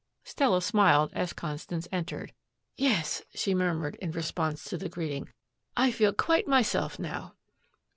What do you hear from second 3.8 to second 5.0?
in response to the